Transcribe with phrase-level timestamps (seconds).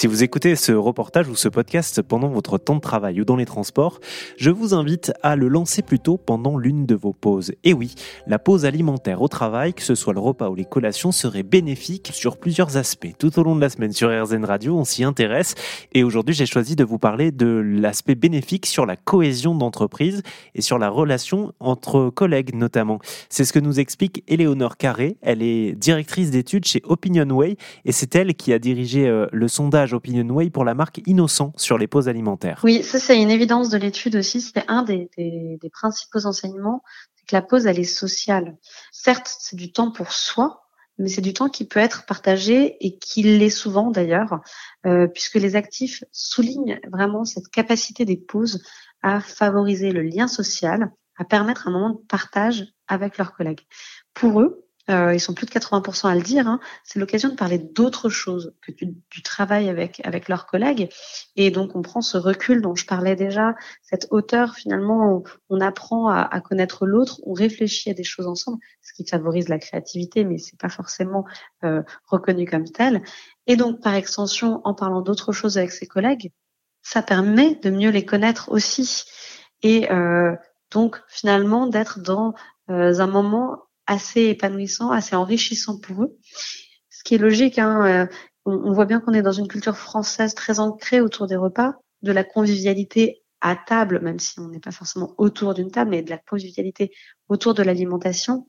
[0.00, 3.36] Si vous écoutez ce reportage ou ce podcast pendant votre temps de travail ou dans
[3.36, 4.00] les transports,
[4.38, 7.52] je vous invite à le lancer plutôt pendant l'une de vos pauses.
[7.64, 7.94] Et oui,
[8.26, 12.12] la pause alimentaire au travail, que ce soit le repas ou les collations, serait bénéfique
[12.14, 13.12] sur plusieurs aspects.
[13.18, 15.54] Tout au long de la semaine sur RZN Radio, on s'y intéresse
[15.92, 20.22] et aujourd'hui j'ai choisi de vous parler de l'aspect bénéfique sur la cohésion d'entreprise
[20.54, 23.00] et sur la relation entre collègues notamment.
[23.28, 25.18] C'est ce que nous explique Éléonore Carré.
[25.20, 29.89] Elle est directrice d'études chez Opinionway et c'est elle qui a dirigé euh, le sondage
[29.94, 32.60] Opinionway pour la marque Innocent sur les pauses alimentaires.
[32.64, 34.40] Oui, ça c'est une évidence de l'étude aussi.
[34.40, 35.08] C'est un des
[35.72, 36.82] principaux enseignements,
[37.16, 38.56] c'est que la pause elle est sociale.
[38.92, 40.60] Certes, c'est du temps pour soi,
[41.00, 44.40] mais c'est du temps qui peut être partagé et qui l'est souvent d'ailleurs,
[44.86, 48.62] euh, puisque les actifs soulignent vraiment cette capacité des pauses
[49.02, 53.66] à favoriser le lien social, à permettre un moment de partage avec leurs collègues.
[54.12, 57.36] Pour eux, euh, ils sont plus de 80% à le dire, hein, c'est l'occasion de
[57.36, 60.88] parler d'autres choses que du, du, travail avec avec leurs collègues.
[61.36, 65.22] Et donc on prend ce recul dont je parlais déjà, cette hauteur finalement, on,
[65.56, 69.48] on apprend à, à connaître l'autre, on réfléchit à des choses ensemble, ce qui favorise
[69.48, 71.24] la créativité, mais c'est pas forcément
[71.64, 73.02] euh, reconnu comme tel.
[73.46, 76.32] Et donc par extension, en parlant d'autres choses avec ses collègues,
[76.82, 79.04] ça permet de mieux les connaître aussi.
[79.62, 80.34] Et euh,
[80.70, 82.34] donc finalement d'être dans
[82.70, 86.16] euh, un moment assez épanouissant, assez enrichissant pour eux.
[86.90, 88.06] Ce qui est logique, hein, euh,
[88.44, 92.12] on, voit bien qu'on est dans une culture française très ancrée autour des repas, de
[92.12, 96.10] la convivialité à table, même si on n'est pas forcément autour d'une table, mais de
[96.10, 96.92] la convivialité
[97.28, 98.46] autour de l'alimentation.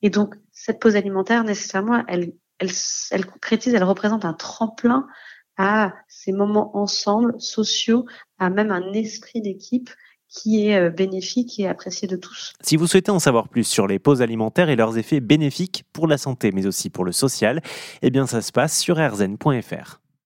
[0.00, 2.70] Et donc, cette pause alimentaire, nécessairement, elle, elle,
[3.10, 5.08] elle concrétise, elle représente un tremplin
[5.56, 8.06] à ces moments ensemble, sociaux,
[8.38, 9.90] à même un esprit d'équipe
[10.34, 12.52] qui est euh, bénéfique et apprécié de tous.
[12.60, 16.08] Si vous souhaitez en savoir plus sur les pauses alimentaires et leurs effets bénéfiques pour
[16.08, 17.62] la santé mais aussi pour le social,
[18.02, 20.03] eh bien ça se passe sur rzn.fr.